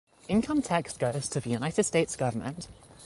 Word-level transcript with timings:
Income 0.27 0.63
tax 0.63 0.97
goes 0.97 1.29
to 1.29 1.39
the 1.39 1.51
United 1.51 1.83
States 1.83 2.15
Government. 2.15 2.67